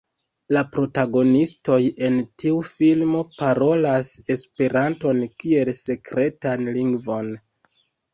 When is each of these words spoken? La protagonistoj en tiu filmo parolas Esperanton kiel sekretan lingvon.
La 0.55 0.61
protagonistoj 0.75 1.75
en 2.07 2.15
tiu 2.43 2.55
filmo 2.69 3.21
parolas 3.41 4.09
Esperanton 4.37 5.21
kiel 5.45 5.71
sekretan 5.81 6.65
lingvon. 6.79 7.31